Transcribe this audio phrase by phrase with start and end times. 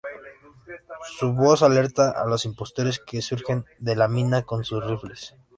[1.19, 5.35] Su voz alerta a los impostores que surgen de la mina con sus rifles.